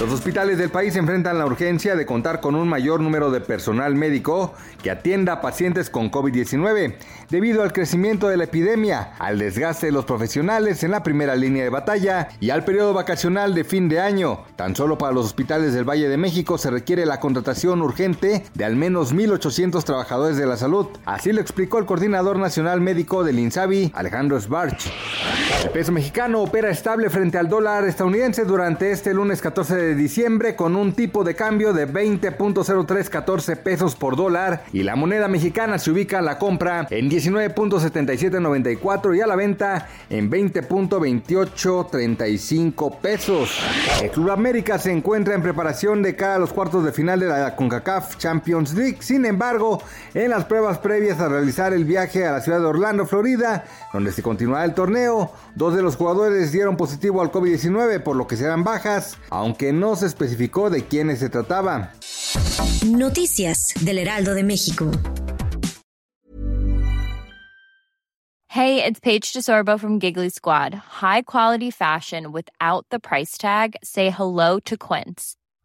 Los 0.00 0.12
hospitales 0.12 0.58
del 0.58 0.70
país 0.70 0.96
enfrentan 0.96 1.38
la 1.38 1.46
urgencia 1.46 1.94
de 1.94 2.04
contar 2.04 2.40
con 2.40 2.56
un 2.56 2.68
mayor 2.68 3.00
número 3.00 3.30
de 3.30 3.40
personal 3.40 3.94
médico 3.94 4.52
que 4.82 4.90
atienda 4.90 5.34
a 5.34 5.40
pacientes 5.40 5.88
con 5.88 6.10
COVID-19, 6.10 6.96
debido 7.30 7.62
al 7.62 7.72
crecimiento 7.72 8.28
de 8.28 8.36
la 8.36 8.44
epidemia, 8.44 9.12
al 9.20 9.38
desgaste 9.38 9.86
de 9.86 9.92
los 9.92 10.04
profesionales 10.04 10.82
en 10.82 10.90
la 10.90 11.04
primera 11.04 11.36
línea 11.36 11.62
de 11.62 11.70
batalla 11.70 12.28
y 12.40 12.50
al 12.50 12.64
periodo 12.64 12.92
vacacional 12.92 13.54
de 13.54 13.62
fin 13.62 13.88
de 13.88 14.00
año. 14.00 14.40
Tan 14.56 14.74
solo 14.74 14.98
para 14.98 15.12
los 15.12 15.26
hospitales 15.26 15.72
del 15.72 15.88
Valle 15.88 16.08
de 16.08 16.16
México 16.16 16.58
se 16.58 16.70
requiere 16.70 17.06
la 17.06 17.20
contratación 17.20 17.80
urgente 17.80 18.44
de 18.52 18.64
al 18.64 18.74
menos 18.74 19.14
1.800 19.14 19.84
trabajadores 19.84 20.36
de 20.36 20.46
la 20.46 20.56
salud. 20.56 20.88
Así 21.04 21.32
lo 21.32 21.40
explicó 21.40 21.78
el 21.78 21.86
coordinador 21.86 22.38
nacional 22.40 22.80
médico 22.80 23.22
del 23.22 23.38
INSABI, 23.38 23.92
Alejandro 23.94 24.40
Sbarch. 24.40 24.90
El 25.64 25.70
peso 25.70 25.92
mexicano 25.92 26.42
opera 26.42 26.70
estable 26.70 27.08
frente 27.10 27.38
al 27.38 27.48
dólar 27.48 27.84
estadounidense 27.84 28.44
durante 28.44 28.90
este 28.92 29.14
lunes 29.14 29.40
14 29.40 29.76
de 29.76 29.94
diciembre 29.94 30.56
con 30.56 30.74
un 30.76 30.92
tipo 30.92 31.24
de 31.24 31.34
cambio 31.34 31.72
de 31.72 31.88
20.0314 31.88 33.56
pesos 33.56 33.96
por 33.96 34.16
dólar 34.16 34.64
y 34.72 34.82
la 34.82 34.96
moneda 34.96 35.28
mexicana 35.28 35.78
se 35.78 35.90
ubica 35.90 36.18
a 36.18 36.22
la 36.22 36.38
compra 36.38 36.86
en 36.90 37.10
19.7794 37.10 39.16
y 39.16 39.20
a 39.20 39.26
la 39.26 39.36
venta 39.36 39.88
en 40.10 40.30
20.2835 40.30 42.98
pesos. 42.98 43.58
El 44.02 44.10
Club 44.10 44.30
América 44.30 44.78
se 44.78 44.92
encuentra 44.92 45.34
en 45.34 45.42
preparación 45.42 46.02
de 46.02 46.16
cara 46.16 46.36
a 46.36 46.38
los 46.38 46.52
cuartos 46.52 46.84
de 46.84 46.92
final 46.92 47.20
de 47.20 47.26
la 47.26 47.56
CONCACAF 47.56 48.18
Champions 48.18 48.74
League. 48.74 48.98
Sin 49.00 49.24
embargo, 49.24 49.82
en 50.12 50.28
las 50.30 50.44
pruebas 50.44 50.78
previas 50.78 51.18
a 51.20 51.28
realizar 51.28 51.72
el 51.72 51.84
viaje 51.84 52.26
a 52.26 52.32
la 52.32 52.40
ciudad 52.40 52.58
de 52.60 52.66
Orlando, 52.66 53.06
Florida, 53.06 53.64
donde 53.92 54.10
se 54.12 54.22
continuará 54.22 54.64
el 54.64 54.74
torneo, 54.74 55.13
dos 55.54 55.74
de 55.74 55.82
los 55.82 55.96
jugadores 55.96 56.52
dieron 56.52 56.76
positivo 56.76 57.20
al 57.20 57.30
COVID-19, 57.30 58.02
por 58.02 58.16
lo 58.16 58.26
que 58.26 58.36
serán 58.36 58.64
bajas, 58.64 59.18
aunque 59.30 59.72
no 59.72 59.96
se 59.96 60.06
especificó 60.06 60.70
de 60.70 60.84
quiénes 60.84 61.18
se 61.20 61.28
trataba. 61.28 61.92
Noticias 62.86 63.74
del 63.80 63.98
Heraldo 63.98 64.34
de 64.34 64.42
México. 64.42 64.90
Hey, 68.48 68.84
it's 68.84 69.00
Paige 69.00 69.32
DeSorbo 69.32 69.80
from 69.80 69.98
Giggly 69.98 70.28
Squad. 70.28 70.74
High 71.02 71.22
quality 71.22 71.72
fashion 71.72 72.30
without 72.30 72.86
the 72.88 73.00
price 73.00 73.36
tag. 73.36 73.74
Say 73.82 74.10
hello 74.10 74.60
to 74.60 74.76
Quince. 74.76 75.34